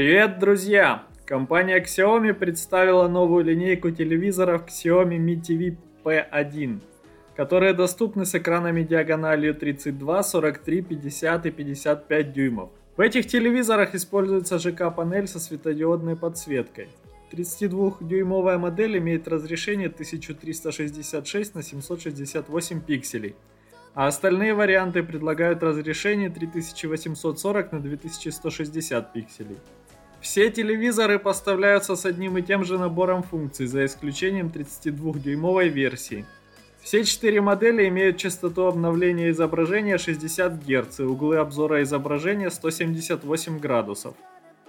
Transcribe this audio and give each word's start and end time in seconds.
Привет, 0.00 0.38
друзья! 0.38 1.02
Компания 1.26 1.78
Xiaomi 1.78 2.32
представила 2.32 3.06
новую 3.06 3.44
линейку 3.44 3.90
телевизоров 3.90 4.64
Xiaomi 4.66 5.18
Mi 5.18 5.38
TV 5.38 5.76
P1, 6.02 6.80
которые 7.36 7.74
доступны 7.74 8.24
с 8.24 8.34
экранами 8.34 8.82
диагональю 8.82 9.54
32, 9.54 10.22
43, 10.22 10.80
50 10.80 11.44
и 11.44 11.50
55 11.50 12.32
дюймов. 12.32 12.70
В 12.96 13.02
этих 13.02 13.26
телевизорах 13.26 13.94
используется 13.94 14.58
ЖК-панель 14.58 15.26
со 15.26 15.38
светодиодной 15.38 16.16
подсветкой. 16.16 16.88
32-дюймовая 17.30 18.56
модель 18.56 18.96
имеет 18.96 19.28
разрешение 19.28 19.88
1366 19.88 21.54
на 21.54 21.62
768 21.62 22.80
пикселей, 22.80 23.36
а 23.92 24.06
остальные 24.06 24.54
варианты 24.54 25.02
предлагают 25.02 25.62
разрешение 25.62 26.30
3840 26.30 27.72
на 27.72 27.80
2160 27.80 29.12
пикселей. 29.12 29.58
Все 30.20 30.50
телевизоры 30.50 31.18
поставляются 31.18 31.96
с 31.96 32.04
одним 32.04 32.36
и 32.36 32.42
тем 32.42 32.64
же 32.64 32.78
набором 32.78 33.22
функций, 33.22 33.66
за 33.66 33.86
исключением 33.86 34.48
32-дюймовой 34.48 35.68
версии. 35.68 36.26
Все 36.82 37.04
четыре 37.04 37.40
модели 37.40 37.88
имеют 37.88 38.18
частоту 38.18 38.66
обновления 38.66 39.30
изображения 39.30 39.98
60 39.98 40.64
Гц 40.64 41.00
и 41.00 41.02
углы 41.04 41.36
обзора 41.36 41.82
изображения 41.82 42.50
178 42.50 43.58
градусов. 43.58 44.14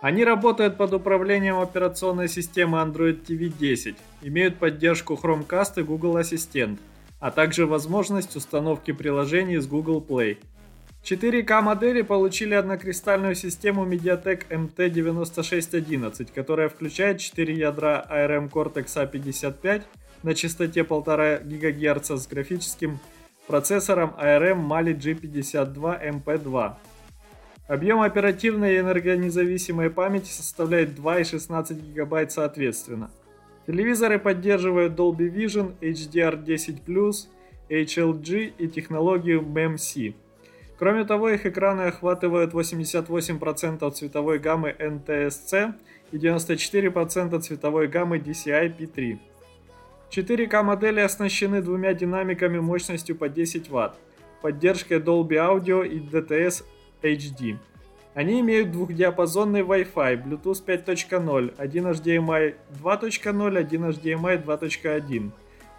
Они 0.00 0.24
работают 0.24 0.76
под 0.76 0.92
управлением 0.92 1.58
операционной 1.58 2.28
системы 2.28 2.78
Android 2.78 3.24
TV 3.26 3.48
10, 3.48 3.96
имеют 4.22 4.56
поддержку 4.56 5.18
Chromecast 5.20 5.80
и 5.80 5.82
Google 5.82 6.18
Assistant, 6.18 6.78
а 7.20 7.30
также 7.30 7.66
возможность 7.66 8.36
установки 8.36 8.92
приложений 8.92 9.58
с 9.58 9.66
Google 9.66 10.04
Play. 10.06 10.38
4К 11.02 11.62
модели 11.62 12.02
получили 12.02 12.54
однокристальную 12.54 13.34
систему 13.34 13.86
MediaTek 13.86 14.48
MT9611, 14.50 16.28
которая 16.34 16.68
включает 16.68 17.18
4 17.18 17.54
ядра 17.54 18.06
ARM 18.10 18.50
Cortex 18.50 18.86
A55 18.96 19.82
на 20.22 20.34
частоте 20.34 20.80
1,5 20.80 21.44
ГГц 21.44 22.10
с 22.10 22.26
графическим 22.26 22.98
процессором 23.46 24.14
ARM 24.18 24.66
Mali 24.66 24.94
G52 24.94 26.22
MP2. 26.24 26.74
Объем 27.68 28.00
оперативной 28.00 28.74
и 28.74 28.78
энергонезависимой 28.78 29.90
памяти 29.90 30.30
составляет 30.30 30.94
2 30.94 31.20
и 31.20 31.24
16 31.24 31.94
ГБ 31.94 32.30
соответственно. 32.30 33.10
Телевизоры 33.66 34.18
поддерживают 34.18 34.98
Dolby 34.98 35.30
Vision, 35.30 35.74
HDR10+, 35.80 37.28
HLG 37.68 38.52
и 38.58 38.68
технологию 38.68 39.42
MEMC. 39.42 40.14
Кроме 40.78 41.04
того, 41.04 41.30
их 41.30 41.44
экраны 41.44 41.82
охватывают 41.82 42.54
88% 42.54 43.90
цветовой 43.90 44.38
гаммы 44.38 44.74
NTSC 44.78 45.74
и 46.12 46.16
94% 46.16 47.40
цветовой 47.40 47.88
гаммы 47.88 48.18
DCI-P3. 48.18 49.18
4К 50.10 50.62
модели 50.62 51.00
оснащены 51.00 51.62
двумя 51.62 51.94
динамиками 51.94 52.60
мощностью 52.60 53.16
по 53.16 53.28
10 53.28 53.68
Вт, 53.68 53.94
поддержкой 54.40 54.98
Dolby 54.98 55.36
Audio 55.36 55.86
и 55.86 55.98
DTS 55.98 56.64
HD. 57.02 57.56
Они 58.14 58.40
имеют 58.40 58.70
двухдиапазонный 58.70 59.62
Wi-Fi, 59.62 60.24
Bluetooth 60.24 60.64
5.0, 60.64 61.54
один 61.58 61.86
HDMI 61.88 62.54
2.0, 62.82 63.58
один 63.58 63.84
HDMI 63.84 64.44
2.1, 64.44 65.30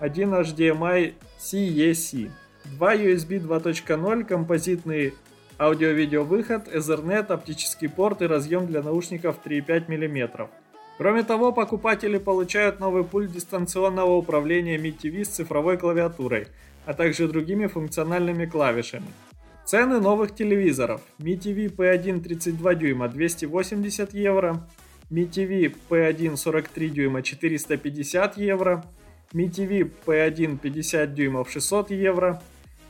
один 0.00 0.34
HDMI 0.34 1.14
CEC, 1.38 2.30
два 2.72 2.94
USB 2.94 3.40
2.0, 3.40 4.24
композитный 4.24 5.14
аудио-видео 5.58 6.24
выход, 6.24 6.68
Ethernet, 6.68 7.32
оптический 7.32 7.88
порт 7.88 8.22
и 8.22 8.26
разъем 8.26 8.66
для 8.66 8.82
наушников 8.82 9.36
3,5 9.44 9.88
мм. 9.88 10.48
Кроме 10.98 11.22
того, 11.24 11.52
покупатели 11.52 12.18
получают 12.18 12.80
новый 12.80 13.04
пульт 13.04 13.30
дистанционного 13.30 14.16
управления 14.16 14.78
Mi 14.78 14.96
TV 14.96 15.24
с 15.24 15.28
цифровой 15.28 15.76
клавиатурой, 15.76 16.48
а 16.86 16.94
также 16.94 17.28
другими 17.28 17.66
функциональными 17.66 18.46
клавишами. 18.46 19.06
Цены 19.64 20.00
новых 20.00 20.34
телевизоров. 20.34 21.02
Mi 21.18 21.36
TV 21.36 21.74
P1 21.74 22.20
32 22.22 22.74
дюйма 22.74 23.08
280 23.08 24.14
евро, 24.14 24.66
Mi 25.10 25.28
TV 25.28 25.74
P1 25.88 26.36
43 26.36 26.88
дюйма 26.88 27.22
450 27.22 28.38
евро, 28.38 28.84
Mi 29.34 29.50
TV 29.50 29.90
P1 30.06 30.58
50 30.58 31.14
дюймов 31.14 31.50
600 31.50 31.90
евро, 31.90 32.40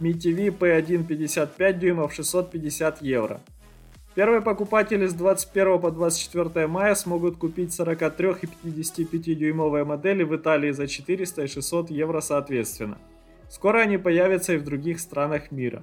Mi 0.00 0.12
TV 0.12 0.56
P1 0.56 1.04
55 1.04 1.78
дюймов 1.78 2.14
650 2.14 3.02
евро. 3.02 3.40
Первые 4.14 4.40
покупатели 4.42 5.06
с 5.06 5.14
21 5.14 5.80
по 5.80 5.90
24 5.90 6.68
мая 6.68 6.94
смогут 6.94 7.36
купить 7.36 7.72
43 7.72 8.30
и 8.42 8.46
55 8.46 9.38
дюймовые 9.38 9.84
модели 9.84 10.22
в 10.22 10.36
Италии 10.36 10.70
за 10.70 10.86
400 10.86 11.42
и 11.42 11.46
600 11.48 11.90
евро 11.90 12.20
соответственно. 12.20 12.98
Скоро 13.48 13.80
они 13.80 13.98
появятся 13.98 14.54
и 14.54 14.58
в 14.58 14.64
других 14.64 15.00
странах 15.00 15.50
мира. 15.50 15.82